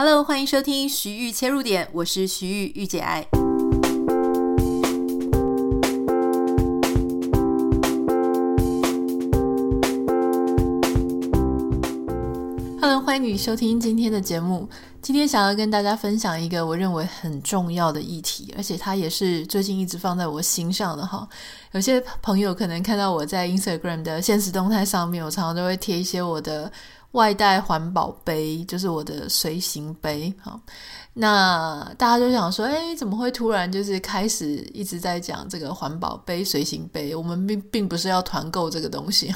[0.00, 3.26] Hello，欢迎收听徐玉切入点，我是徐玉，御姐爱。
[12.80, 14.68] Hello，欢迎你收听今天的节目。
[15.02, 21.28] 今天想要跟大家分享一个我认为很重要的议题，而且它也是最近一直放在我心上的哈。
[21.72, 26.70] 有些朋友可能看到我在 Instagram 的现实动态上面，我常常都会贴一些我的。
[27.12, 30.60] 外带环保杯就是我的随行杯，好，
[31.14, 37.14] 那大家就想说，哎，怎么会突然就是开始一直在讲这个环保杯、随行杯？
[37.14, 39.34] 我们并并不是要团购这个东西，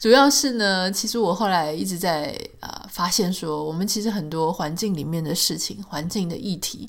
[0.00, 6.88] 主要是呢，其实我后来一直在啊、呃、发现说，我们其实很多环境里面的事情、环境的议题。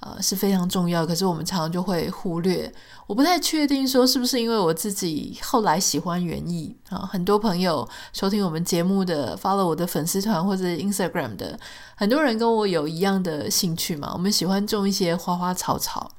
[0.00, 2.72] 呃，是非常重要，可是我们常常就会忽略。
[3.06, 11.58] 我不太确定说是不是因为我自己后来喜欢园艺啊，很多朋友收听我们节目的，follow 我的粉丝团或者 Instagram 的，
[11.96, 16.10] 很多人跟我有一样的兴趣嘛，我们喜欢种一些花花草草。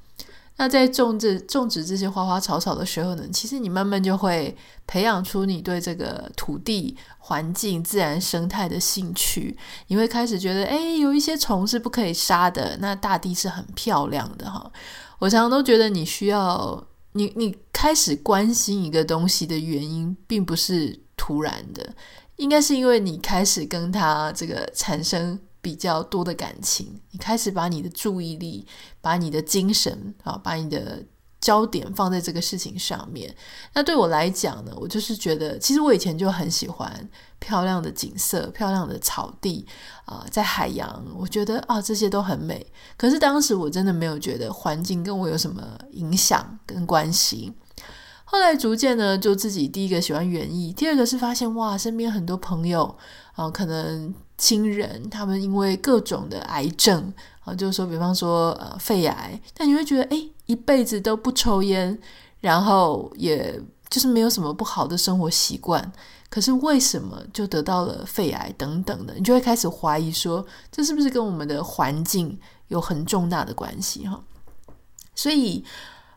[0.56, 4.54] 那在种这种植这些花花草草的时候呢，其实你慢慢就会
[4.86, 9.56] 培养出你对这个土地、环境、自然生态的兴趣。
[9.88, 14.70] 你会开始觉得，诶，有一些虫是不可以杀的，那大地是很漂亮的哈。
[15.18, 21.94] 我常常都觉得，你需要你你开始关心一个东西的原因，并不是突然的，
[22.36, 25.40] 应该是因为你开始跟它这个产生。
[25.62, 28.66] 比较多的感情，你开始把你的注意力、
[29.00, 31.00] 把你的精神啊，把你的
[31.40, 33.32] 焦点放在这个事情上面。
[33.72, 39.64] 那对我来讲呢，我就是觉得，其实我以前就很喜欢漂亮的景色、漂亮的草地
[40.04, 42.66] 啊，在海洋，我觉得啊这些都很美。
[42.96, 47.52] 可是当时我真的没有觉得环境跟我有什么影响跟关系。
[48.24, 52.98] 后来逐渐呢，就自己第一个喜欢园艺，第二个是发现哇，身边很多朋友
[53.34, 54.12] 啊，可能。
[54.42, 57.12] 亲人他们因为各种的癌症
[57.44, 61.96] 啊，就是说，比方说呃肺癌，但你会觉得诶，一辈子都不抽烟，
[62.40, 63.56] 然后也
[63.88, 65.92] 就是没有什么不好的生活习惯，
[66.28, 69.14] 可是为什么就得到了肺癌等等的？
[69.14, 72.36] 你就会开始怀疑说，这是不是跟我们的环境
[72.66, 74.20] 有很重大的关系哈？
[75.14, 75.64] 所以。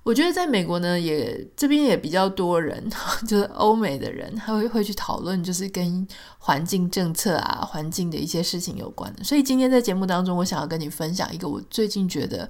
[0.05, 2.87] 我觉得在美国呢，也这边也比较多人，
[3.27, 6.07] 就是欧美的人，他会会去讨论，就是跟
[6.37, 9.23] 环境政策啊、环境的一些事情有关的。
[9.23, 12.47] 所以今天在节目当中，我想要跟你分享一个我最近觉得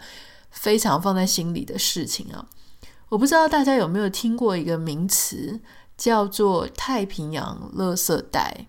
[0.52, 2.46] 非常放在心里的事情啊。
[3.08, 5.58] 我不知道大家有没有听过一个名词，
[5.98, 8.68] 叫做太平洋垃圾袋。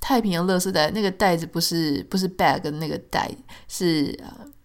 [0.00, 3.30] 太平洋垃圾袋那个袋子不是不是 bag 那个袋，
[3.68, 4.18] 是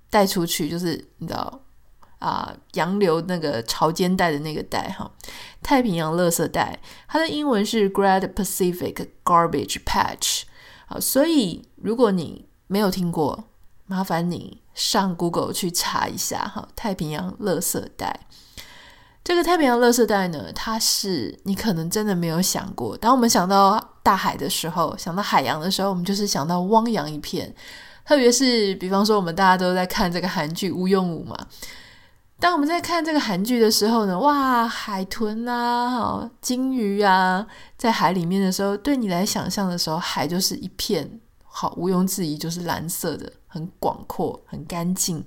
[0.09, 1.61] 带出去，就是你知道。
[2.19, 5.09] 啊，洋流那个潮间带的那个带哈，
[5.63, 10.43] 太平洋垃圾带，它的英文是 Great Pacific Garbage Patch。
[10.85, 13.45] 好，所以如果你没有听过，
[13.85, 18.27] 麻烦你上 Google 去查一下哈，太平洋垃圾带。
[19.23, 27.53] 这个太平洋垃圾带呢，它是你可能真的没有想过，当我们想到大海的时候，想到海洋的时候，我们就是想到汪洋一片，
[28.05, 31.37] 特别是比方说我们大家都在看这个韩剧《无用武》嘛。
[32.39, 37.45] 当我们在看这个韩剧的时候呢，哇，海豚啊，好，鲸鱼啊，
[37.77, 45.25] 在海里面的时候，对你来想象的时候，海就是一片，好，毋庸置疑就是蓝色的，很广阔，很干净。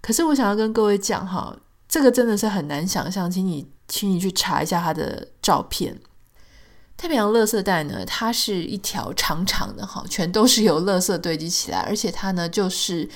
[0.00, 1.56] 可是我想要跟各位讲哈，
[1.88, 5.98] 这个真的是很难想象，请你，请你去查一下它的照片。
[6.96, 13.10] 太平洋垃圾带呢，它是一条长长的，哈，全都是由垃圾堆积起来，而且它呢，就是。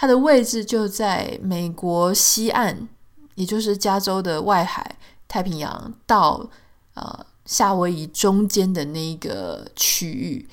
[0.00, 2.88] 它的位置就在美国西岸，
[3.34, 4.96] 也就是加州的外海，
[5.28, 6.48] 太平洋到
[6.94, 10.48] 呃夏威夷中间的那个区域。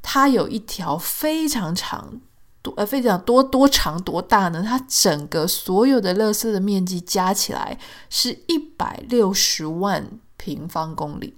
[0.00, 2.22] 它有一条非常长，
[2.62, 4.64] 多呃非常多多长多大呢？
[4.66, 11.36] 它整个所有的垃圾的面积加起来是一百六十万平方公里。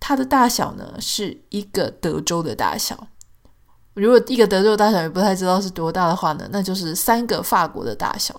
[0.00, 3.08] 它的大小呢，是一个德州的大小。
[4.02, 8.38] 如果一个德州大小也不太知道是多大的话呢，那就是三个法国的大小。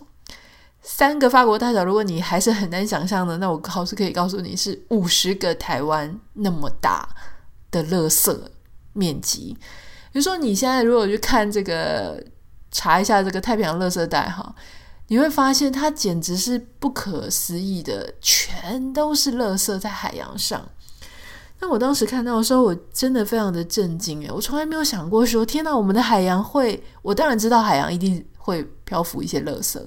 [0.81, 7.09] 三个法国大小，如果你还是很难想象的，那我考试可以告诉你是 五十个台湾那么大
[7.71, 8.37] 的垃圾
[8.93, 9.57] 面积。
[10.13, 12.23] 比如说你现在如果去看这个，
[12.71, 14.55] 查一下这个太平洋垃圾带哈，
[15.07, 20.69] 你会发现它简直是不可思议的，全都是垃圾在海洋上。
[21.59, 26.81] 那我当时看到的时候，我真的非常的震惊诶，我从来没有想过说，天哪，我们的海洋会……
[27.01, 29.81] 我当然知道海洋一定会漂浮一些垃圾，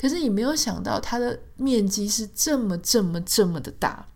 [0.00, 4.06] 可是你没有想到它的面积是这么这么这么的大。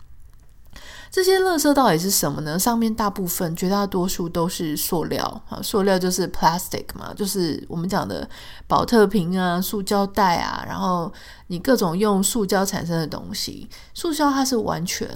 [1.09, 2.59] 这些垃圾到底是什么呢？
[2.59, 8.29] 上面大部分、绝大多数都是塑料啊，塑料就是 plastic 嘛，就是我们讲的
[8.67, 11.11] 宝特瓶啊、塑胶袋啊，然后
[11.47, 13.67] 你各种用塑胶产生的东西。
[13.95, 15.09] 塑胶它是完全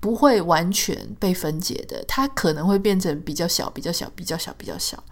[0.00, 5.02] 不会完全被分解的，它可能会变成比较小、比较小、比较小、比较小，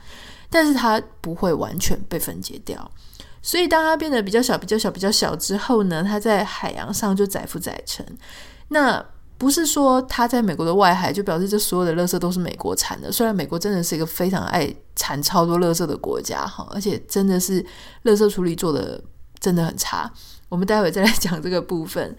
[0.49, 2.91] 但是它不会完全被分解掉。
[3.43, 8.05] 所以当它变得比较小、比较小、比较小之后呢，它在海洋上就载浮载沉。
[8.69, 9.05] 那
[9.38, 17.65] 不是说它在美国的外海就表示这所有的垃圾都是美国产的，虽然美国真的是一个非常爱产超多垃圾的国家哈，而且真的是
[18.05, 19.00] 垃圾处理做的
[19.38, 20.11] 真的很差。
[20.49, 22.17] 我们待会再来讲这个部分。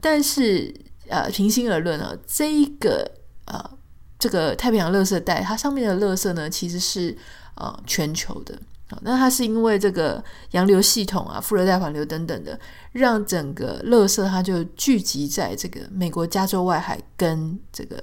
[0.00, 0.74] 但是
[1.08, 3.10] 呃，平心而论啊，这一个
[3.46, 3.70] 呃
[4.18, 7.16] 这个太平洋垃圾带它上面的垃圾呢，其实是
[7.54, 8.58] 呃全球的。
[9.00, 10.22] 那它是因为这个
[10.52, 12.56] 洋流系统啊、副热带环流等等的，
[12.92, 17.96] 让整个垃圾它就聚集在这个美国加州外海跟这个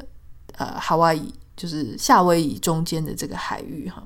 [0.58, 4.06] 呃夏威夷，就是夏威夷中间的这个海域哈。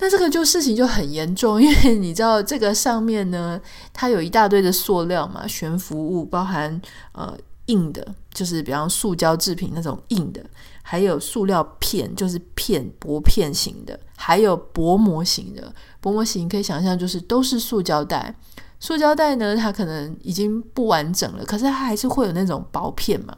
[0.00, 3.58] 那这个就事情就很严重， 因为你知道这个上面呢，
[3.94, 6.78] 它有一大堆的塑料嘛，悬浮物，包含
[7.12, 7.34] 呃
[7.68, 10.44] 硬的，就是比方塑胶制品那种硬的。
[10.82, 15.70] 还有塑料片，就是片薄片型的，还有薄膜型的。
[16.00, 18.34] 薄膜型可以想象，就是都是塑胶袋。
[18.80, 23.36] 塑胶袋呢，它可能已经不完整了，可是它还是会有那种薄片嘛，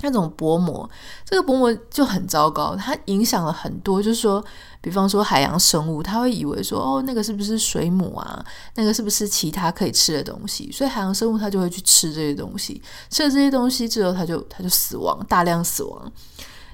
[0.00, 0.88] 那种薄膜。
[1.26, 4.02] 这个薄膜就很糟糕，它影响了很多。
[4.02, 4.42] 就是说，
[4.82, 8.44] 比方说海洋生物，它会以为说，哦，那个是不是水母啊？
[8.74, 10.70] 那个是不是其他可以吃的东西？
[10.72, 12.82] 所以海洋生物它就会去吃这些东西。
[13.08, 16.12] 吃了这些东西之后，它就它就死亡，大量死亡。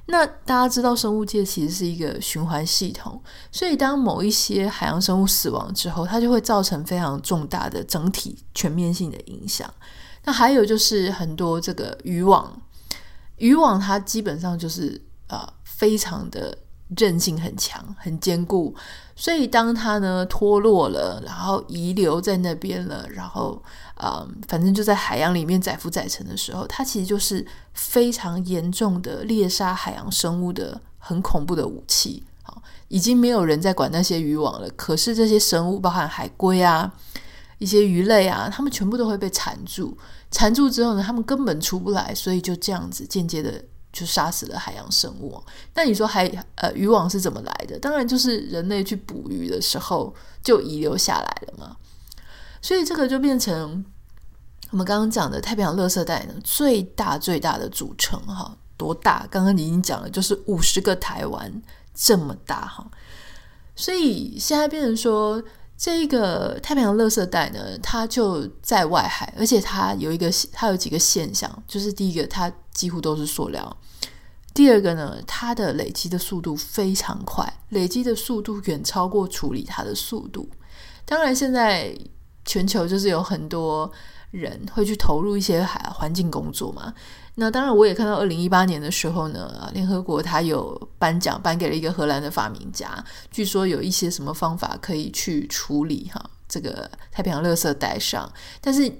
[0.06, 3.22] 那大家知道，生物界其实是一个循环系统，
[3.52, 9.70] 所以当某一些海洋生物死亡之后，它就会造成非常重大的整体全面性的影响。
[10.24, 12.58] 那还有就是很多这个渔网，
[13.36, 16.56] 渔网它基本上就是啊、呃，非常的。
[16.96, 18.74] 韧性很强，很坚固，
[19.14, 23.62] 所以当它呢脱落了，然后遗留在那边了，然后
[23.94, 32.24] 啊、嗯，反正就在海洋里面载浮载沉的时候，它其实就是非常严重的猎杀海洋生物的很恐怖的武器。
[32.42, 36.90] 好，已经没有人在管那些渔网了，可是这些生物，包含海龟啊、
[37.58, 39.94] 一些鱼类啊，它们全部都会被缠住，
[40.30, 43.62] 缠住之后呢，它们根本出不来，所以就这样子间接的。
[43.98, 45.42] 就杀死了海洋生物。
[45.74, 47.78] 那你说海呃渔网是怎么来的？
[47.78, 51.76] 当然就是人类去捕鱼的时候就遗留下来了嘛。
[52.62, 53.84] 所以这个就变成
[54.70, 59.26] 我们刚刚讲的太平洋垃圾带呢，最大最大的组成哈，多大？
[59.30, 61.62] 刚刚你已经讲了，就是五十个台湾
[61.94, 62.88] 这么大哈。
[63.74, 65.42] 所以现在变成说。
[65.78, 73.62] 这个太平洋垃圾带呢，它就在外海，而且它有一个，它有几个现象，就是第一个，它几乎都是塑料；
[74.52, 80.50] 第二个呢，它的累积的速度非常快，累积的速度远超过处理它的速度。
[81.04, 81.96] 当然，现在
[82.44, 83.88] 全球就是有很多
[84.32, 86.92] 人会去投入一些海环境工作嘛。
[87.40, 92.92] 那当然，我也看到二零一八年的时候呢，联合国它有颁奖颁给了一个荷兰的发明家，
[93.30, 98.28] 据说有一些什么方法可以去处理哈这个太平洋垃圾带上。
[98.60, 98.92] 但是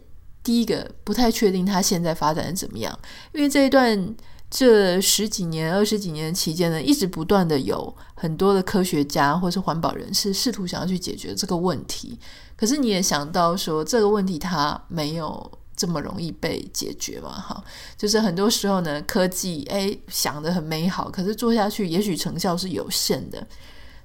[0.45, 2.97] 第一个不太确定它现在发展的怎么样，
[3.33, 4.15] 因为这一段
[4.49, 12.17] 这十几年、二十几年期间呢，一直不断的有很多的科学家或是环保人士试图想要去解决这个问题。
[12.57, 15.58] 可是你也想到说，这个问题它没有。
[15.79, 17.31] 这么容易被解决嘛？
[17.31, 17.63] 哈，
[17.97, 23.47] 就是很多时候呢，科技诶想得很美好，可是做下去也许成效是有限的，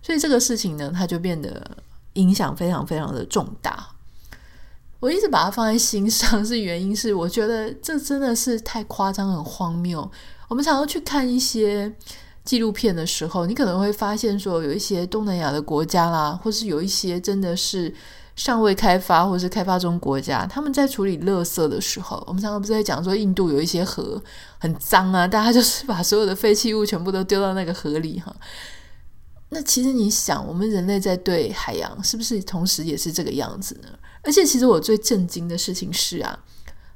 [0.04, 1.76] 所以这个事情呢，它就变得
[2.14, 3.88] 影响非常非常的重大。
[5.00, 10.08] 我一直把它放在心上，是原因是我觉得这真的是太夸张、很荒谬。
[10.50, 11.92] 我们常常去看一些
[12.46, 17.92] 纪录片的时候，你可能会发现说，有一些东南亚的国家啦，或是有一些真的是。
[18.36, 24.22] 尚未开发或是开发中国家，他们在处理垃圾的时候，我们常常不是在讲说印度有一些河
[24.58, 28.36] 很脏啊，大家就是把所有的废弃物全部都丢到那个河里哈。
[29.50, 33.90] 那其实你想，我们人类在对海洋是不是同时也是这个样子呢？
[34.24, 36.40] 而且，其实我最震惊的事情是啊，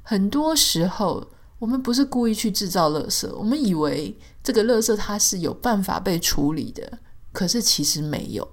[0.02, 1.24] 很多时候
[1.60, 6.98] 我们不是故意去制造垃圾，我们以为这个垃圾它是有办法被处理的，
[7.32, 8.48] 可是其实没有。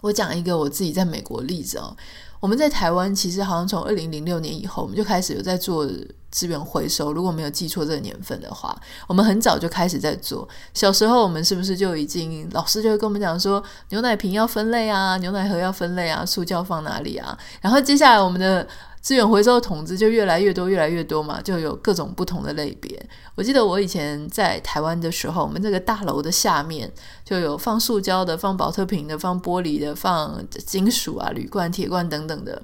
[0.00, 1.96] 我讲一个我自己在美国的例子哦，
[2.40, 5.86] 我们在台湾其实好像从二零零六年以后，我们就开始有在做
[6.30, 7.12] 资源回收。
[7.12, 8.74] 如果没有记错这个年份的话，
[9.06, 10.48] 我们很早就开始在做。
[10.72, 17.36] 小时候我们是不是就已经老师就会跟我们讲说，牛奶瓶要分类啊，牛奶盒要分类啊，塑胶放哪里啊？
[17.60, 18.66] 然后接下来我们的
[19.00, 23.08] 资源回收的桶子就越来越多，越来越多嘛，就有各种不同的类别。
[23.34, 26.92] 我记得我以前在台湾的时候，我们这个大楼的下面
[27.24, 32.62] 就有放塑胶的、放保特瓶的、放玻璃的、放金属啊、铝罐、铁罐等等的。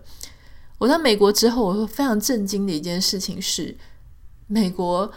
[0.77, 3.75] 我在美国之后，我非常震惊的一件事情是，
[4.47, 5.11] 美国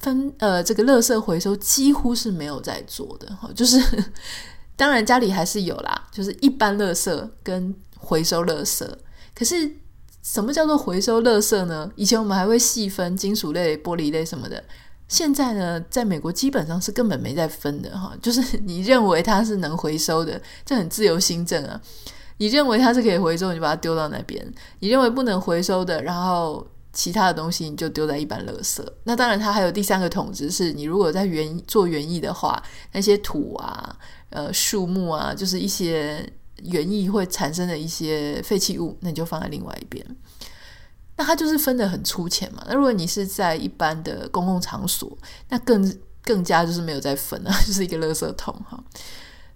[0.00, 3.80] 分呃这个垃圾回收几乎是没有在做的，就是
[4.76, 8.86] 当然家里还是有啦，就是一般垃圾跟回收垃圾，
[9.34, 9.78] 可是。
[10.22, 11.90] 什么叫做回收垃圾呢？
[11.96, 14.62] 以前我们还会细分金属类、玻璃类什么的，
[15.08, 18.16] 现在呢，在美国基本上是根本没在分的哈。
[18.22, 21.80] 就是 你认为它是能回收的，这很自由新政啊。
[22.38, 24.40] 你认为它是可以回收，你就把它丢到那边；
[24.78, 28.80] 你认为不能回收的，然后其他的东西你就丢在一般垃圾。
[29.02, 32.62] 那当然，它还有第三个桶子，是你如果在园做园艺的话，
[32.92, 33.96] 那些土啊、
[34.30, 36.32] 呃树木啊，就是一些。
[36.64, 40.04] 园艺会产生的一些废弃物，那你就放在另外一边。
[41.16, 42.64] 那它就是分得很粗浅嘛。
[42.66, 45.16] 那如果你是在一般的公共场所，
[45.50, 48.82] 那更更加就是没有再分了， 就是一个垃圾桶哈。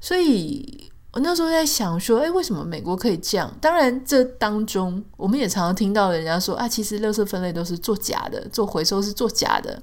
[0.00, 3.50] 所以我那时候在想说，哎，为什么美国可以这样？
[3.60, 9.82] 当然，这当中我们也常常听到人家说啊，其实垃圾分类都是做假的，做回收是做假的。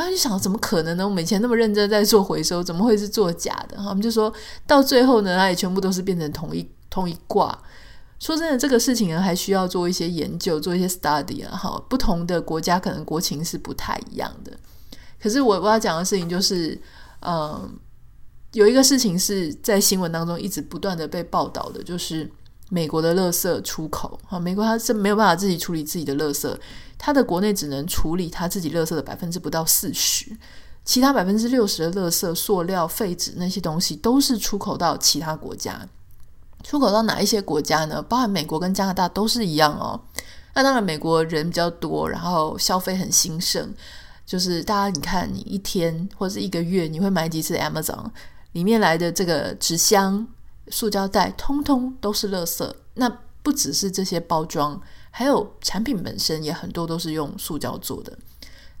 [0.00, 1.06] 然后就想，怎么可能呢？
[1.06, 3.76] 我们以前那么认真在做回收，怎么会是做假的？
[3.76, 4.32] 哈我们就说
[4.66, 7.56] 到最后呢，它也全部都是变成同一同一挂。
[8.18, 11.54] 说真的，这个事情呢，还需要做一些研究，做一些 study 啊。
[11.54, 14.52] 哈，不同的国家可能国情是不太一样的。
[15.22, 16.80] 可是我我要讲的事情就是，
[17.20, 17.70] 嗯，
[18.52, 22.30] 有一个事情是在新闻当中一直不断的被报道的，就是
[22.70, 24.18] 美国的垃圾出口。
[24.26, 26.58] 哈，美国它是没有办法自己处理自己的垃圾。
[26.96, 30.34] 它的国内只能处理它自己垃圾的百分之不到四十，
[30.84, 35.86] 其他百分之六十的垃圾、塑料、废纸那些东西都是出口到其他国家。
[36.62, 38.02] 出口到哪一些国家呢？
[38.02, 39.98] 包含美国跟加拿大都是一样哦。
[40.54, 43.72] 那当然，美国人比较多，然后消费很兴盛，
[44.26, 48.04] 就是大家你看，你一天或者是一个月，你会买几次 Amazon
[48.52, 50.26] 里面来的这个纸箱、
[50.70, 52.72] 塑胶袋，通通都是垃圾。
[52.94, 53.08] 那
[53.42, 54.80] 不只是这些包装。
[55.12, 58.16] 还有产品本身也很多都是用塑胶做的，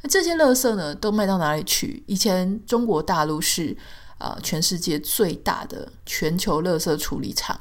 [0.00, 2.04] 那这些垃圾呢，都卖到哪里去？
[2.06, 3.76] 以前中国大陆是
[4.18, 7.58] 啊、全世界最大的全球垃圾处理厂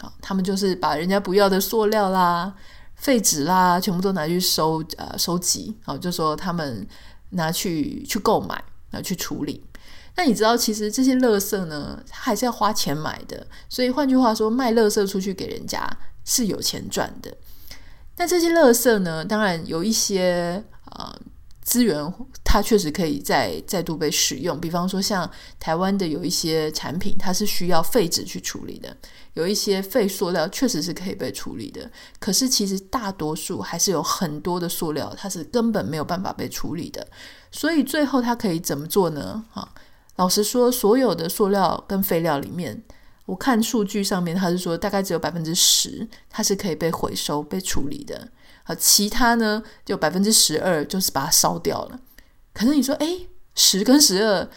[0.00, 2.52] 啊，他们就是把人家不要的塑料啦、
[2.96, 6.84] 废纸啦，全部都拿去收啊、收集啊，就说他们
[7.30, 9.62] 拿去去购买拿去处理。
[10.18, 15.88] 那你知道，其实这些垃圾呢，它还是要花钱买的，所以换句话说，卖垃圾出去给人家
[16.24, 17.32] 是有钱赚的。
[18.16, 21.16] 那这些垃圾呢，当然有一些啊、
[21.62, 24.60] 资源，它确实可以再再度被使用。
[24.60, 28.90] 比方说，像台湾的有一些产品，它是需要废纸去处理的；
[29.34, 31.88] 有一些废塑料确实是可以被处理的。
[32.18, 37.06] 可是，其实大多数还是有很多的塑料，它是根本没有办法被处理的。
[37.52, 39.44] 所以，最后它可以怎么做呢？
[39.52, 39.72] 哈，
[40.18, 42.84] 老实说，所有的塑料跟废料里面。
[43.24, 48.28] 我看数据上面，他是说大概只有百分之十，它是可以被回收、被处理的。
[48.64, 52.00] 好，其他呢就百分之十二，就是把它烧掉了。
[52.52, 54.48] 可是你说，诶，十跟十二，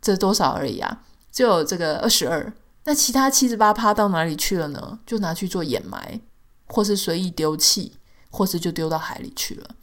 [0.00, 1.04] 这多少而已啊？
[1.30, 2.52] 就有这个二十二。
[2.84, 4.98] 那其他七十八趴到哪里去了呢？
[5.06, 6.20] 就拿去做掩埋，
[6.66, 7.92] 或是随意丢弃，
[8.30, 9.76] 或是就丢到海里去了。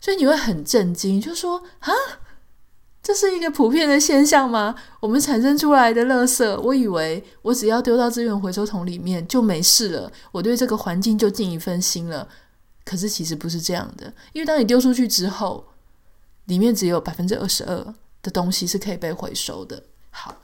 [0.00, 1.90] 所以你会很震惊，就说啊。
[3.06, 4.74] 这是一个普遍的现象吗？
[4.98, 12.28] 我们产生出来的垃圾，我以为我只要丢到资源回收桶里面就没事了，我对这个环境就尽一份心了。
[12.84, 15.64] 可是其实不是这样的，因为当你丢出去之后，
[16.46, 17.94] 里面只有百分之二十二
[18.24, 19.80] 的东西是可以被回收的。
[20.10, 20.34] 好，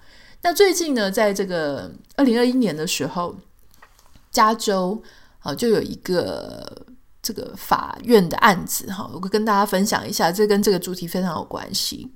[0.42, 3.34] 那最近呢，在这个二零二一年的时候，
[4.30, 5.02] 加州
[5.40, 6.86] 啊就有一个
[7.20, 12.08] 这个法院的案子哈，我会跟大家分享一下，这跟这个主题非常有关系。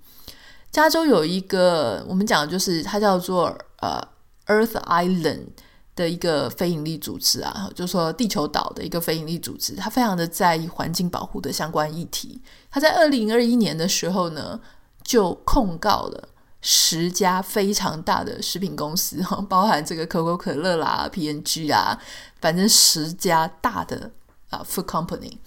[0.70, 4.00] 加州有一个我们讲就是它叫做呃
[4.46, 5.46] Earth Island
[5.94, 12.42] 的一个非营利组织啊，就是说地球岛的一个非营利组织，它非常的在意环境保护的相关议题。
[12.70, 14.61] 它在二零二一年的时候呢，
[15.02, 16.28] 就控告了
[16.61, 21.99] 十家非常大的食品公司， 包含这个可口可乐啦、PNG 啊，
[22.40, 24.11] 反正十家大的
[24.50, 25.38] 啊 food company。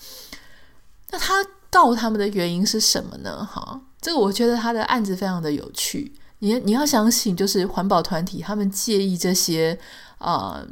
[1.11, 3.45] 那他告他们的原因是什么呢？
[3.45, 3.81] 哈？
[4.01, 6.13] 这个我觉得他的案子非常的有趣。
[6.39, 9.77] 你你要相信，就是环保团体他们介意这些
[10.19, 10.65] 啊、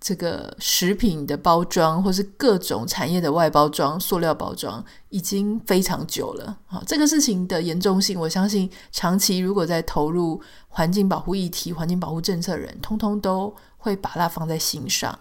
[0.00, 6.56] 这个食品的包装，或是各种产业的外包装、塑料包装，已经非常久了。
[6.66, 15.18] 好，这个事情的严重性，我相信长期如果在投入环境保护议题、环境保护政策人，通通都会把它放在心上。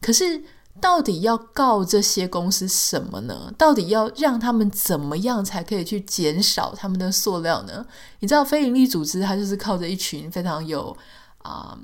[0.00, 0.40] 可是
[0.80, 3.52] 到底要告这些公司什么呢？
[3.58, 7.86] 到底要让他们怎么样才可以去减少他们的塑料呢？
[8.20, 10.96] 你知道，非营利组织它就是靠着一群非常有
[11.38, 11.78] 啊、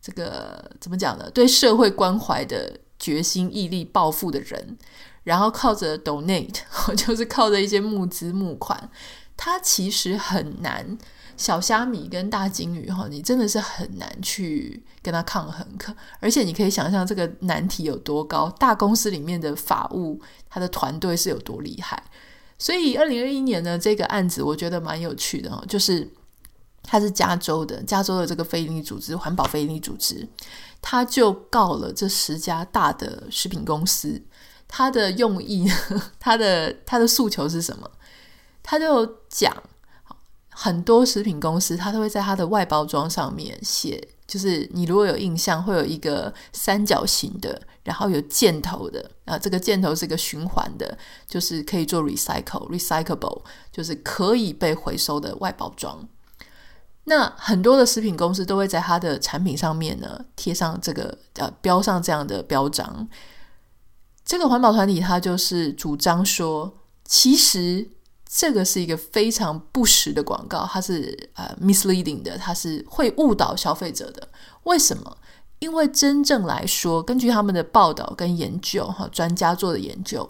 [0.00, 1.30] 这个怎么讲呢？
[1.30, 4.78] 对社会关怀的决心、毅力、抱负的人，
[5.24, 6.60] 然后靠着 donate，
[6.96, 8.88] 就是靠着一些募资募款，
[9.44, 10.96] 它其实很难。
[11.36, 18.48] 小虾米跟大鲸鱼哈，你真的是很难去跟他抗衡，可而且你可以想象这个难题有多高。
[18.52, 22.02] 大公司里面的法务，他的团队是有多厉害。
[22.58, 26.08] 所以二零二一年呢，这个案子我觉得蛮有趣的哦，就是
[26.82, 30.26] 他是加州的，加州的这个非营利组织，环保非营利组织，
[30.80, 34.22] 他就告了这十家大的食品公司。
[34.66, 35.70] 他的用意，
[36.18, 37.90] 他的他的诉求是什么？
[38.64, 39.54] 他就讲。
[40.56, 53.42] 很多食品公司，它都会在它的外包装上面写，就是你如果有印象，会有一个三角形的，然后有箭头的啊，这个箭头是一个循环的，就是可以做 recycle、recyclable，
[53.72, 56.08] 就是可以被回收的外包装。
[57.02, 63.08] 那很多的食品公司都会在它的产品上面呢贴上这个呃标上这样的标章。
[64.24, 67.90] 这个环保团体它就是主张说，其实。
[68.36, 74.28] 这个是一个非常不实的广告，它是呃 misleading 的，它是会误导消费者的。
[74.64, 75.16] 为什么？
[75.60, 80.28] 因为真正来说，根据他们的报道跟研究，哈，专家做的研究，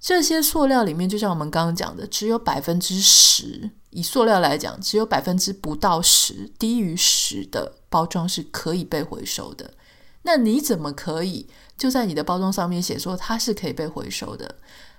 [0.00, 9.74] 这些塑料里面，就像我们刚刚讲的，只有百分之十，以塑料来讲，只有百分之不到十，低于十的包装是可以被回收的。
[10.22, 11.46] 那你怎么可以
[11.76, 14.54] 就在你的包装上面写说它是可以被回收的？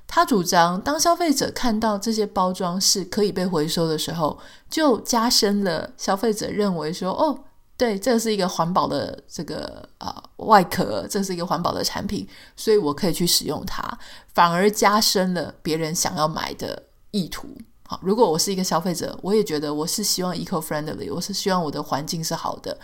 [0.08, 4.38] 他主张，当消费者看到这些包装是可以被回收的时候，
[4.70, 7.38] 就加深了消费者认为说：“哦，
[7.76, 13.82] 对，这是一个环保的这个呃外壳，这是一个环保的产品，所以我可以去使用它。”
[14.34, 17.48] 反而加深了别人想要买的意图。
[17.88, 22.78] 好，如果我是一个消费者，我也觉得我是希望 eco-friendly，我是希望我的环境是好的，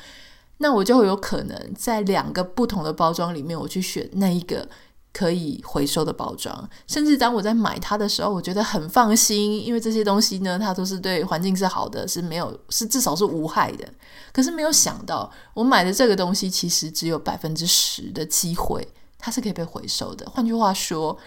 [0.57, 4.67] 那我就会有可能在两个不同的包装里面，我去选那一个。
[5.13, 13.85] 可以回收的包装，甚至当我在买它的时候，我觉得很放心，因为这些东西呢，它都是对环境是好的，是没有，是至少是无害的。
[14.31, 18.87] 可是没有想到，我买的这个东西其实只有百分之十的机会，
[19.19, 20.25] 它是可以被回收的。
[20.29, 21.17] 换句话说，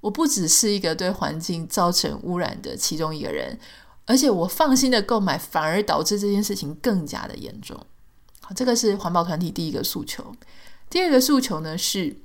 [0.00, 3.58] 我不只是一个对环境造成污染的其中一个人，
[4.06, 7.76] 而且我放心的购买，反而导致这件事情更加的严重。
[8.40, 10.32] 好，这个是环保团体第一个诉求。
[10.88, 12.16] 第二个诉求呢是。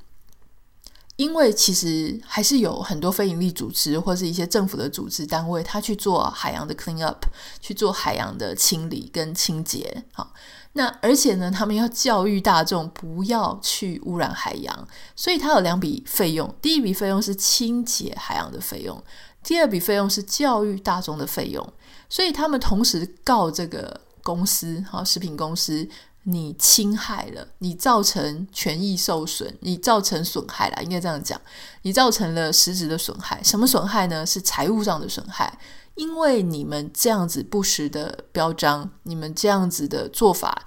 [1.17, 7.25] 因为其实还是有很多非营利组织或是一些政府的组织单位，他去做海洋的 clean up，
[7.59, 10.03] 去做海洋的清理跟清洁。
[10.13, 10.31] 好，
[10.73, 16.53] 那而且呢，他们要教育大众不要去污染海洋，所以它有两笔费用。
[16.61, 19.03] 第一笔费用是清洁海洋的费用，
[19.43, 21.67] 第二笔费用是教育大众的费用。
[22.07, 25.89] 所以他们同时告这个公司，好，食品公司。
[26.29, 31.39] 你侵害了，你造成权益受损，你造成损害了，应该这样讲，
[31.83, 33.41] 你造成了实质的损害。
[33.41, 34.25] 什么损害呢？
[34.25, 35.57] 是财务上的损害，
[35.95, 40.65] 因为你们这样子不实的标章，你们这样子的做法，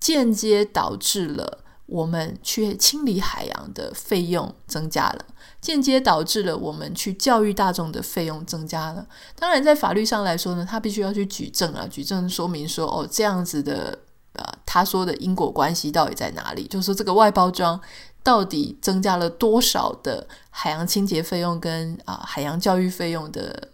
[0.00, 5.24] 间接导致了我们去清理海洋的费用增加了，
[5.60, 9.06] 间接导致了我们去教育大众的费用增加了。
[9.38, 14.00] 当然，在法律上来说呢，他必须要去举证啊，举证说明说，哦，这样子的。
[14.34, 16.66] 呃，他说的因果关系到底在哪里？
[16.66, 17.80] 就是说，这个外包装
[18.22, 23.68] 到底增加了多少的海洋清洁费用跟啊、海洋教育费用的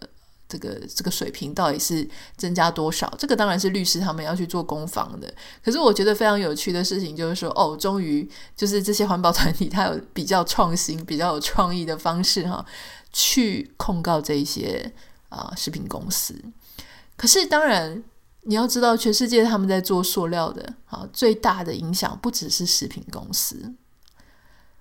[0.47, 3.11] 这个这个水平到底是增加多少？
[3.17, 5.33] 这个当然是律师他们要去做攻防的。
[5.65, 12.63] 可是我觉得非常有趣的事情就是说，哦，终于就是这些环保团体，他有比较创新、比较有创意的方式哈，
[13.11, 14.93] 去控告这一些
[15.29, 16.35] 啊、食品公司。
[17.17, 18.03] 可是当然。
[18.43, 23.73] 你要知道，全世界他们在做塑料的，啊，最大的影响不只是食品公司，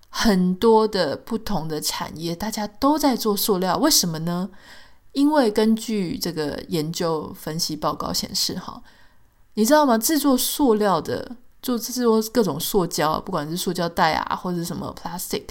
[0.09, 3.77] 很多的不同的产业，大家都在做塑料。
[3.77, 4.49] 为什么呢？
[5.12, 8.83] 因为根据这个研究分析报告显示，哈，
[9.55, 9.99] 你知道吗？
[9.99, 15.44] 制作塑料的，做制作各种塑胶，不管是塑胶袋啊，或者什么 plastic，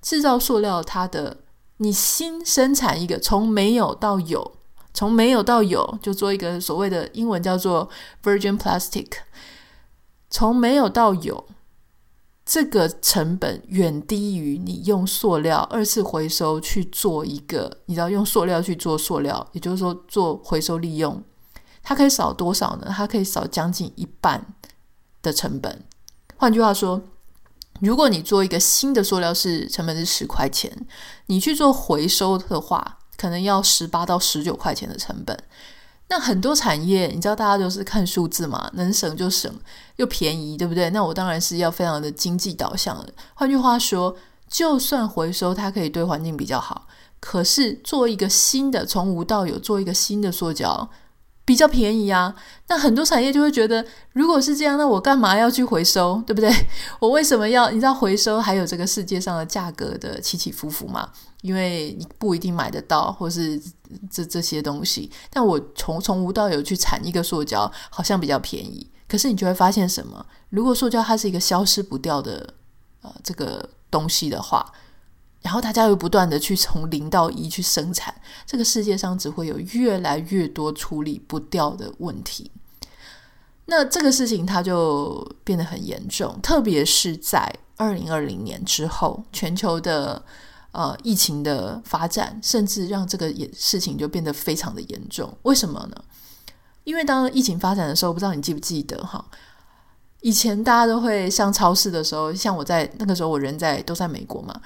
[0.00, 1.38] 制造塑料，它的
[1.78, 4.52] 你新生产一个，从没有到有。
[4.94, 7.88] 从没有到有，就做一个所谓的英文叫做
[8.22, 9.08] virgin plastic。
[10.28, 11.46] 从没有到有，
[12.44, 21.22] 这个成本远低于你用塑料二次回收去做一个，你知道用塑料去做塑料，也就是说做回收利用，
[21.82, 22.86] 它可以少多少呢？
[22.88, 24.54] 它可以少将近一半
[25.20, 25.84] 的成本。
[26.36, 27.02] 换句话说，
[27.80, 30.86] 如果你做一个新的塑料是成本是十块钱，
[31.26, 35.38] 你去做回收的话，可能要十八到十九块钱的成本。
[36.08, 39.48] 那很多产业，你知道大家都是看数字嘛，能省就省，
[39.94, 40.90] 又便宜，对不对？
[40.90, 43.14] 那我当然是要非常的经济导向的。
[43.34, 44.16] 换句话说，
[44.48, 46.88] 就算回收它可以对环境比较好，
[47.20, 50.90] 可是做一个新的从无到有做一个新的塑胶。
[51.44, 52.34] 比较便宜啊，
[52.68, 56.52] 那很多产业就会觉得，如果是这样，那我干嘛要去回收，对不对？
[57.00, 57.70] 我为什么要？
[57.70, 61.08] 你知道回收还有这个世界上的价格的起起伏伏嘛？
[61.42, 63.60] 因为你不一定买得到，或是
[64.10, 65.10] 这这些东西。
[65.28, 68.90] 但我从从无到有去产一个塑胶，好像比较便宜。
[69.06, 70.24] 可是你就会发现什么？
[70.48, 72.54] 如果塑胶它是一个消失不掉的
[73.02, 74.72] 呃这个东西的话。
[75.42, 78.14] 然后大家又不断的去从零到一去生产，
[78.46, 82.48] 这个世界上只会有越来越多处理不掉的问题。
[83.64, 90.24] 那这个事情它就变得很严重，特别是在二零二零年之后，全球的
[90.72, 95.32] 呃疫情的发展，甚至让这个也事情就变得非常的严重。
[95.42, 95.96] 为什么呢？
[96.84, 99.24] 因为当疫情发展的时候，不知道你记不记得哈？
[100.20, 104.60] 以前大家都会上超市的时候，像我在那个时候，我人在都在美国嘛。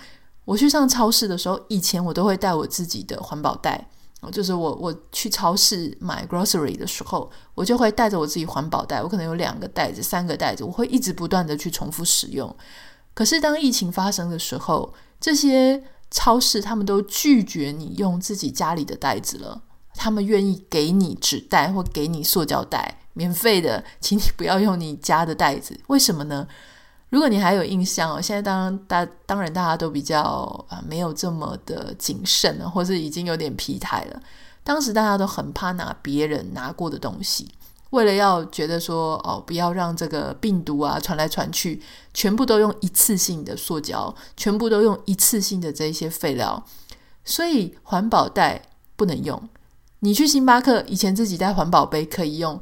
[0.45, 3.89] 我去上超市的时候，以前我都会带我自己的环保袋，
[4.31, 12.55] 就是我我去超市买 grocery 的时候，我就会带着我自己环保袋，我可能有两个袋子、三个袋子，我会一直不断的去重复使用。
[13.13, 15.83] 可是当疫情发生的时候，这些
[16.17, 19.61] 超市他们都拒绝你用自己家里的袋子了，
[19.95, 25.79] 他们愿意给你纸袋或给你塑胶袋，免费的，请你不要用你家的袋子。
[25.89, 26.49] 为什么呢？
[27.11, 30.23] 如果你还有印象哦，现在当大当然大家都比较
[30.71, 34.23] 啊没有这么的谨慎了，或是已经有点疲态了。
[34.65, 37.47] 当时大家都很怕拿别人拿过的东西，
[37.91, 41.81] 为了要觉得说哦，不要让这个病毒啊传来传去，
[42.13, 46.65] 全部都用一次性的塑胶，全部都用一次性的这些废料，
[47.25, 48.63] 所以环保袋
[48.97, 49.49] 不能用。
[50.01, 52.61] 你去星巴克以前自己带环保杯可以用。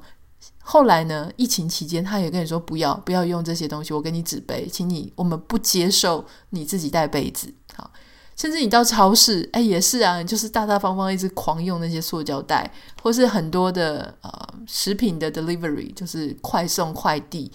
[0.67, 1.31] 后来呢？
[1.37, 7.53] 疫情期间，他也跟你说不要不要用这些东西，我给你纸杯，请你我们不接受你自己带杯子。
[7.75, 7.91] 好，
[8.37, 12.71] 甚至你到超市，哎，也是啊，就是大大方方一直狂用那些塑胶袋，
[13.03, 14.31] 或是很多的呃
[14.67, 17.51] 食品的 delivery，就是快送快递。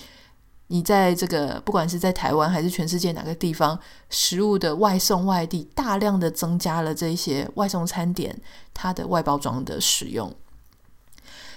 [0.71, 3.77] 你在这个不管是在台湾还是全世界哪个地方，
[4.09, 8.39] 食物的外送外递，大量的增加了这些外送餐点
[8.73, 10.31] 它的外包装的使用。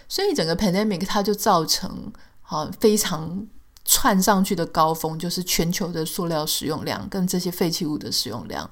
[0.08, 2.10] 所以整个 pandemic 它就造成
[2.42, 3.46] 啊非常
[3.84, 8.68] 窜上去的高峰，就是全球的塑料使用量跟这些废弃物的使用量，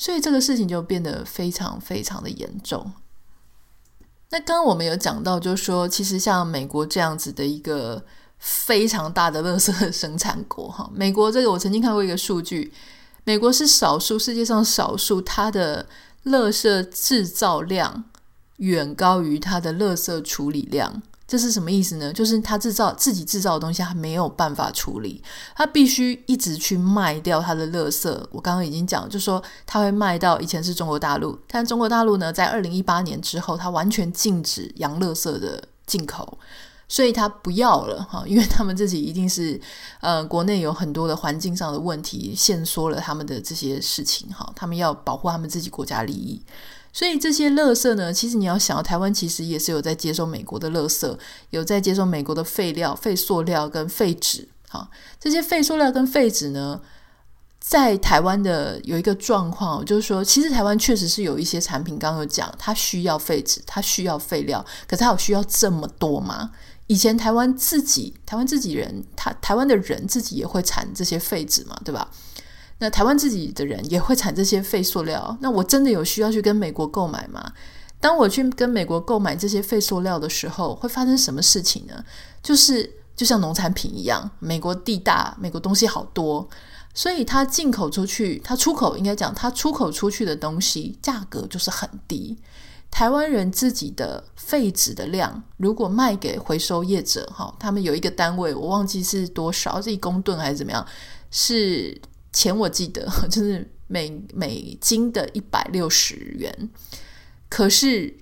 [0.00, 2.90] 所以这个事情就变得非常非常的严重。
[4.30, 8.02] 那刚刚我们有讲到，就是说其实像美国这样子的一个
[8.38, 12.72] 非常大的垃圾生产国，哈，美国这个我曾经看过一个数据，
[13.24, 15.86] 美国是少数世界上少数它的
[16.24, 18.04] 垃圾制造量。
[18.56, 22.12] 远高于它的垃圾处理量，这是什么意思呢？
[22.12, 25.22] 就是他制造自己制造的东西，它没有办法处理，
[25.54, 28.08] 他必须一直去卖掉他的垃圾。
[28.32, 36.36] 我刚刚已经讲，就说他会卖到以前是中国大陆，但中国大陆呢，在二零一八年之后，它完全禁止洋垃圾的进口，
[36.88, 39.60] 所以它不要了哈，因为他们自己一定是
[40.00, 46.42] 呃国内有很多的环境上的问题，限缩了他们的这些事情哈，他们要保护他们自己国家利益。
[46.92, 51.18] 所以这些垃圾呢，其实你要想，台湾其实也是有在接收美国的垃圾，
[51.50, 54.48] 有在接收美国的废料、废塑料跟废纸。
[54.68, 56.80] 好，这些废塑料跟废纸呢，
[57.58, 66.50] 在台湾的有一个状况，就是说，其实台湾确实是有一些产品，刚刚有讲，它需要废纸，它需要废料，可是它有需要这么多吗？
[66.86, 72.10] 以前台湾自己，台湾自己人，他台湾的人自己也会产这些废纸嘛，对吧？
[72.80, 77.52] 那台湾自己的人也会产这些废塑料，那我真的有需要去跟美国购买吗？
[78.00, 82.02] 当我去跟美国购买这些废塑料的时候，会发生什么事情呢？
[82.42, 86.48] 就是就像农产品一样，美国地大，美国东西好多，
[86.94, 92.38] 所以它进口出去，它出口应该讲，它出口出去的东西价格就是很低。
[92.90, 100.86] 台湾人自己的废纸的量，如果卖给回收业者，哈，他们有一个单位，我忘记是多少，是一公吨还是怎么样？
[101.30, 102.00] 是。
[102.32, 106.70] 钱我记得 就是美美金的一百六十元，
[107.48, 108.16] 可是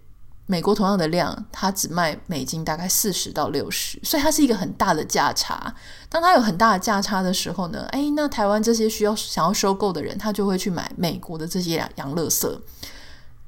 [0.47, 5.75] 美国同样的量，它只卖美金大概四十到六十，所以它是一个很大的价差。
[6.09, 12.63] 当它有很大的价差的时候呢，诶，那台湾这些需要想要收购的人，他就会去买美国的这些洋乐色。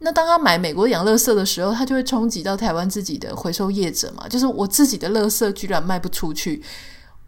[0.00, 6.62] 那当他买美国洋乐色的时候，他就会冲击到台湾自己的回收业者嘛，就是我自己的乐色居然卖不出去，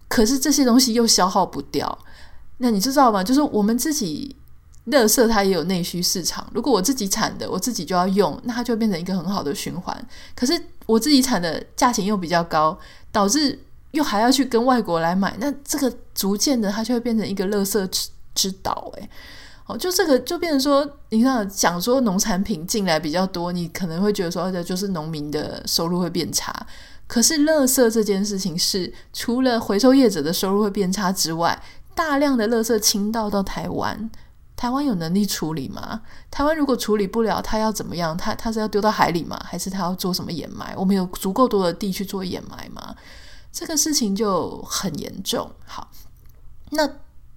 [0.09, 1.99] 可是这些东西又消耗不掉。
[2.59, 3.25] 那你知道吗？
[3.25, 4.37] 就是我们自己
[4.85, 6.47] 乐色它也有内需市场。
[6.55, 10.07] 如果我自己产的，我自己就要用，那它就变成一个很好的循环。
[10.35, 12.79] 可是我自己产的价钱又比较高，
[13.11, 13.59] 导致
[13.93, 18.93] 又还要去跟外国来买，那这个逐渐的它就会变成一个乐色之之岛。
[18.97, 19.09] 诶，
[19.67, 26.55] 哦，就这个就变成说，你看讲说农产品进来比较多，你可能会觉得说，这就是农民的收入会变差。
[27.07, 31.63] 可是，垃圾这件事情是除了回收业者的收入会变差之外，
[31.95, 34.11] 大量的垃圾倾倒到台湾，
[34.57, 36.03] 台湾有能力处理吗？
[36.31, 38.17] 台湾如果处理不了，它要怎么样？
[38.17, 39.41] 它它是要丢到海里吗？
[39.45, 40.75] 还是它要做什么掩埋？
[40.77, 42.95] 我们有足够多的地去做掩埋吗？
[43.53, 45.51] 这个事情就很严重。
[45.67, 45.91] 好，
[46.71, 46.89] 那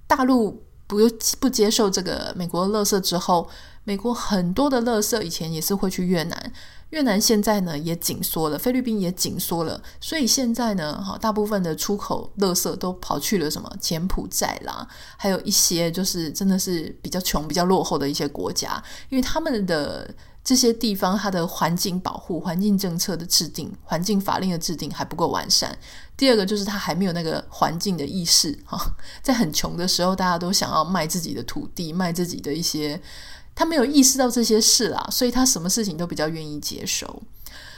[0.07, 0.97] 大陆不
[1.39, 3.49] 不接受这个美国的垃圾之后，
[3.83, 6.53] 美国很多的乐色以前也是会去越南。
[6.91, 20.09] 越南现在呢也紧缩了，菲律宾也紧缩了，所以现在呢，哈，大部分的出口乐色都跑去了什么柬埔寨啦，还有一些就是真的是比较穷、比较落后的一些国家，因为他们的
[20.45, 25.75] 这些地方，它的环境保护、环境政策的制定、环境法令的制定还不够完善。
[26.15, 28.79] 第二个就是它还没有那个环境的意识， 哈，
[29.23, 33.01] 在很穷的时候，大家都想要卖自己的土地，卖自己的一些。
[33.55, 37.23] 他没有意识到这些事啦，所以他什么事情都比较愿意接受。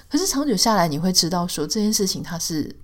[0.10, 2.76] 可是长久下来，你会知道说这件事情它是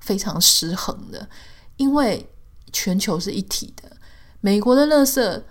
[0.00, 1.28] 非常失衡的，
[1.76, 2.26] 因为
[2.72, 3.94] 全球是一体的，
[4.40, 5.42] 美国的垃圾。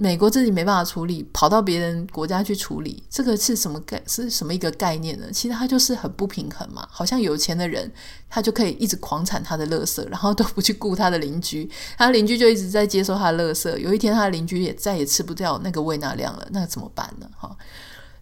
[0.00, 5.26] 美国自己没办法处理，跑到别人国家去处理，这个是什么概是什么一个概念呢？
[5.32, 6.86] 其实它就是很不平衡嘛。
[6.88, 7.92] 好像有钱的人
[8.30, 13.76] 他就可以一直狂产他的垃圾，然后都不去顾他的邻居，他邻居就一直在接受他的垃圾。
[13.78, 17.28] 有一天他的邻居也再也吃不掉那个胃纳量了，那怎么办呢？
[17.36, 17.56] 哈，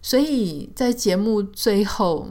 [0.01, 2.27] 所以在节目最后。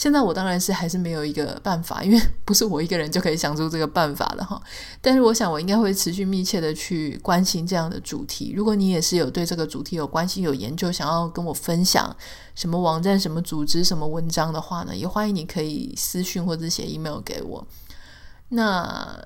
[0.00, 4.58] 现在我当然是还是没有一个办法，因为不是我一个人就可以想出这个办法的哈。
[5.02, 8.54] 但是我想我应该会持续密切的去关心这样的主题。
[8.56, 12.16] 如果你也是有对这个主题有关心、有研究，想要跟我分享
[12.54, 17.66] 什么网站、什么组织、什么文章的话呢，也欢迎你可以私讯或者写 email 给我。
[18.48, 19.22] 那。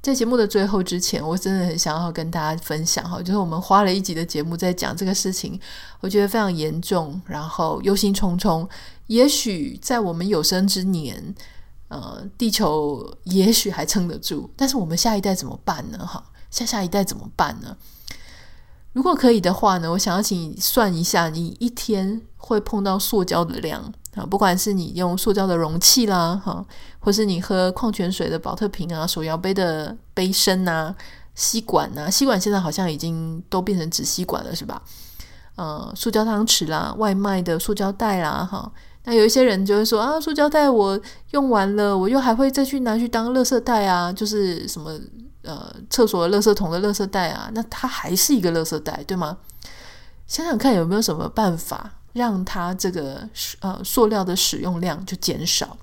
[0.00, 5.60] 在节目的最后之前，我真的很想要跟大家分享哈，就是我们花了一集的节目在讲这个事情，
[6.00, 8.66] 我觉得非常严重，然后忧心忡忡。
[9.08, 11.34] 也许在我们有生之年，
[11.88, 16.06] 呃，地球也许还撑得住，但是我们下一代怎么办呢？
[16.06, 17.76] 哈，下下一代怎么办呢？
[18.92, 23.92] 如果可以的话呢，我想要请你算一下，你一天会碰到塑胶的量。
[24.14, 26.64] 啊，不管是你用塑胶的容器啦，哈，
[26.98, 30.92] 或是你喝矿泉水的宝特瓶啊、手摇杯的杯身呐、
[31.36, 34.82] 吸管呐，吸管现在好像已经都变成纸吸管了，是吧？
[35.54, 38.72] 呃，塑胶汤匙啦、外卖的塑胶袋啦，哈，
[39.04, 44.98] 那有一些人就会说啊，塑胶袋我用完了，我又还会再去拿去当垃圾袋啊，就是什么
[45.42, 49.38] 呃，厕所的垃圾桶的垃圾袋啊，那它还是一个垃圾袋，对吗？
[50.26, 51.94] 想想看有没有什么办法。
[52.14, 53.28] 让它这个
[53.60, 55.76] 呃塑料的使用量就减少。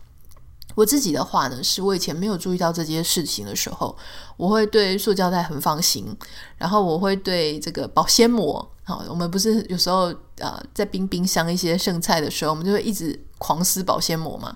[0.73, 3.95] 我自己的话呢，是我以前没有注意到这件事情的时候，
[4.35, 6.13] 我会对塑胶袋很放心，
[6.57, 14.55] 然后我会对这个保鲜膜，好，我们不是有时候呃在冰冰箱一些剩菜的时候，我们就会一直狂撕保鲜膜嘛，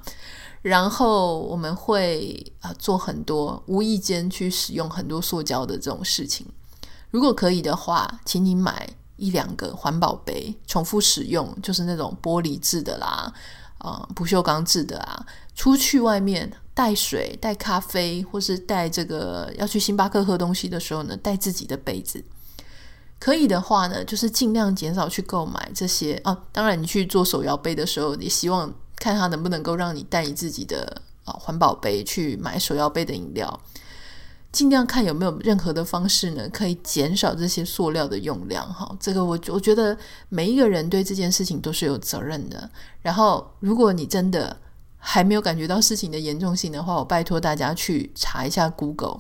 [0.62, 6.48] 然后我们会啊、做很多无意间去使用很多塑胶的这种事情。
[7.12, 8.88] 如果可以的话，请你买。
[9.22, 13.30] 一两个环保杯，重复使用，就是那种玻璃制的啦，
[13.80, 15.26] 啊、不锈钢制的啊。
[15.54, 22.24] 出去外面带水、带咖啡，或是带这个要去星巴克喝东西的时候呢，带自己的杯子。
[23.20, 26.38] 可以的话呢，就是尽量减少去购买这些啊。
[26.52, 33.60] 当然，你去做手摇杯的时候，也希望看它能不能够让你带你自己的啊环保杯去买手摇杯的饮料。
[34.52, 38.90] 尽量看有没有任何的方式呢，可以减少这些塑料的用量哈。
[39.00, 39.96] 这个我我觉得
[40.30, 42.68] 每一个人对这件事情都是有责任的。
[43.04, 44.58] 然后，如果你真的
[44.98, 49.20] 还没有感觉到事情的严重性的话，我拜托大家去查一下 Google。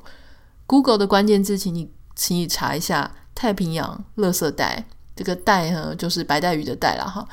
[0.65, 4.83] Google 的关键字，请你请你查一下太平洋垃圾袋。
[5.15, 7.25] 这个袋呢，就是白带鱼的袋了哈。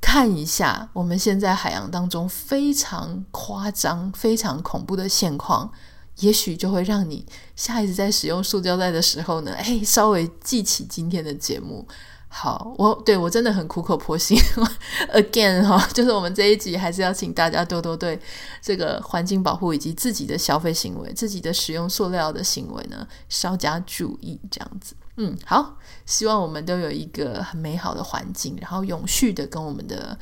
[0.00, 5.72] 看一下我们现在海洋当中非常夸张、非常恐怖的现况。
[6.18, 11.84] 也许就会让你下一次在使用塑胶袋的时候呢，哎，稍微记起今天的节目。
[12.28, 14.38] 好，我对我真的很苦口婆心。
[15.12, 18.18] Again 哈，就是我们这一集还是要请大家多多对
[18.62, 24.40] 这个环境保护以及自己的消费行为、自己的使用塑料的行为呢，稍加注意。
[24.50, 30.18] 这样子，嗯，好，希望我们都有一个很美好的环境，然后永续的跟我们的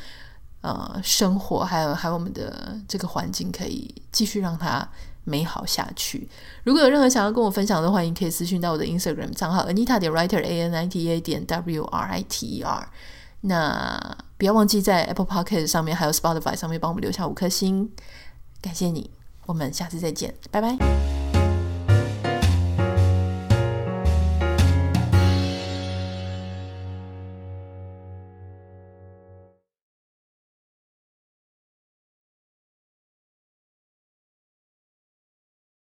[0.60, 4.88] 呃生活，还有还有我们的这个环境，可以继续让它。
[5.26, 6.28] 美好下去。
[6.64, 12.44] 如果有任何想要跟我分享的，话，你可以私讯到我的 Instagram 账号 Anita 点 Writer A N I T A 点 W R I T
[12.44, 12.86] E R。
[13.40, 17.90] 那不要忘记在 Apple Podcast 上面还有 Spotify 上面帮我们留下五颗星，
[18.60, 19.10] 感谢你。
[19.46, 21.23] 我们下次再见，拜拜。